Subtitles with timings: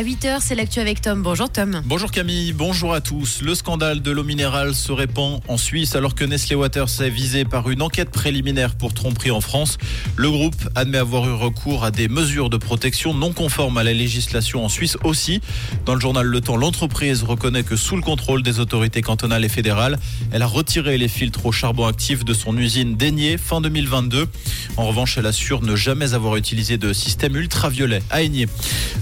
[0.00, 1.22] À 8h, c'est l'actu avec Tom.
[1.22, 1.82] Bonjour Tom.
[1.84, 3.42] Bonjour Camille, bonjour à tous.
[3.42, 7.44] Le scandale de l'eau minérale se répand en Suisse alors que Nestlé Waters est visé
[7.44, 9.76] par une enquête préliminaire pour tromperie en France.
[10.16, 13.92] Le groupe admet avoir eu recours à des mesures de protection non conformes à la
[13.92, 15.42] législation en Suisse aussi.
[15.84, 19.50] Dans le journal Le Temps, l'entreprise reconnaît que sous le contrôle des autorités cantonales et
[19.50, 19.98] fédérales,
[20.32, 24.26] elle a retiré les filtres au charbon actif de son usine d'Aigné fin 2022.
[24.78, 28.48] En revanche, elle assure ne jamais avoir utilisé de système ultraviolet à Aigné.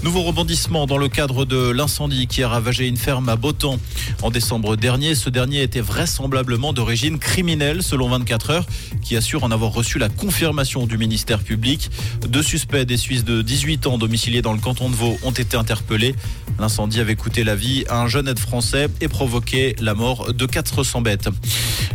[0.03, 3.77] Nouveau rebondissement dans le cadre de l'incendie qui a ravagé une ferme à Botan
[4.23, 5.13] en décembre dernier.
[5.13, 8.65] Ce dernier était vraisemblablement d'origine criminelle selon 24 heures
[9.03, 11.91] qui assure en avoir reçu la confirmation du ministère public.
[12.27, 15.55] Deux suspects des Suisses de 18 ans domiciliés dans le canton de Vaud ont été
[15.55, 16.15] interpellés.
[16.57, 20.45] L'incendie avait coûté la vie à un jeune aide français et provoqué la mort de
[20.47, 21.29] 400 bêtes.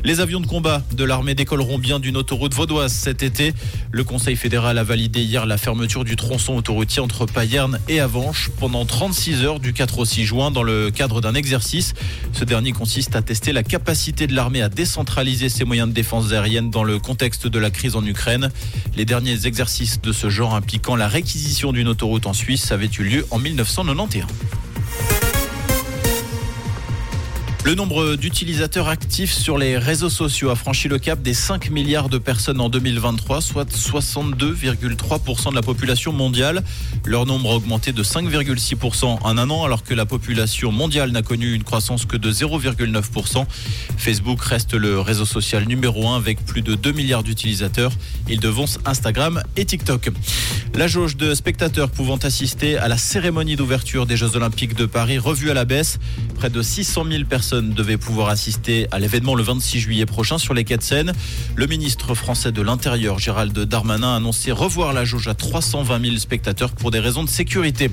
[0.04, 3.54] Les avions de combat de l'armée décolleront bien d'une autoroute vaudoise cet été.
[3.90, 8.50] Le Conseil fédéral a validé hier la fermeture du tronçon autoroutier entre Payerne et Avanches
[8.60, 11.94] pendant 36 heures du 4 au 6 juin dans le cadre d'un exercice.
[12.32, 16.32] Ce dernier consiste à tester la capacité de l'armée à décentraliser ses moyens de défense
[16.32, 18.50] aérienne dans le contexte de la crise en Ukraine.
[18.96, 23.02] Les derniers exercices de ce genre impliquant la réquisition d'une autoroute en Suisse avaient eu
[23.02, 24.24] lieu en 1991.
[27.64, 32.10] Le nombre d'utilisateurs actifs sur les réseaux sociaux a franchi le cap des 5 milliards
[32.10, 36.62] de personnes en 2023, soit 62,3% de la population mondiale.
[37.06, 41.22] Leur nombre a augmenté de 5,6% en un an, alors que la population mondiale n'a
[41.22, 43.46] connu une croissance que de 0,9%.
[43.96, 47.92] Facebook reste le réseau social numéro 1 avec plus de 2 milliards d'utilisateurs.
[48.28, 50.10] Il devance Instagram et TikTok.
[50.74, 55.18] La jauge de spectateurs pouvant assister à la cérémonie d'ouverture des Jeux Olympiques de Paris
[55.18, 55.98] revue à la baisse.
[56.34, 60.54] Près de 600 000 personnes devaient pouvoir assister à l'événement le 26 juillet prochain sur
[60.54, 61.12] les quais de.
[61.56, 66.16] Le ministre français de l'Intérieur, Gérald Darmanin, a annoncé revoir la jauge à 320 000
[66.16, 67.90] spectateurs pour des raisons de sécurité.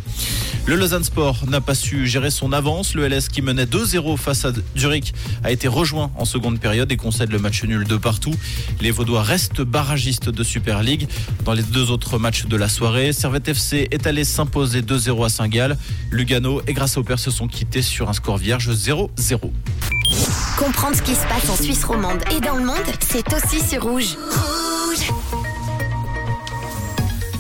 [0.65, 2.93] Le Lausanne Sport n'a pas su gérer son avance.
[2.93, 6.97] Le LS qui menait 2-0 face à Zurich a été rejoint en seconde période et
[6.97, 8.33] concède le match nul de partout.
[8.79, 11.07] Les Vaudois restent barragistes de Super League.
[11.45, 15.29] Dans les deux autres matchs de la soirée, Servette FC est allé s'imposer 2-0 à
[15.29, 15.77] Saint-Gall.
[16.11, 19.07] Lugano et Grâce au Père se sont quittés sur un score vierge 0-0.
[20.57, 23.83] Comprendre ce qui se passe en Suisse romande et dans le monde, c'est aussi sur
[23.83, 24.15] Rouge.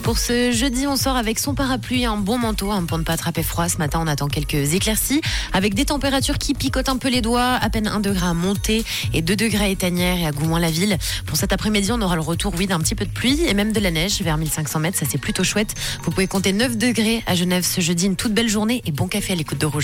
[0.03, 3.13] Pour ce jeudi, on sort avec son parapluie et un bon manteau pour ne pas
[3.13, 3.69] attraper froid.
[3.69, 5.21] Ce matin, on attend quelques éclaircies
[5.53, 7.53] avec des températures qui picotent un peu les doigts.
[7.61, 10.97] À peine 1 degré à monter et 2 degrés à Étanière et à Goumoin-la-Ville.
[11.27, 13.71] Pour cet après-midi, on aura le retour, oui, d'un petit peu de pluie et même
[13.71, 14.97] de la neige vers 1500 mètres.
[14.97, 15.75] Ça, c'est plutôt chouette.
[16.03, 18.07] Vous pouvez compter 9 degrés à Genève ce jeudi.
[18.07, 19.79] Une toute belle journée et bon café à l'écoute de Rouge.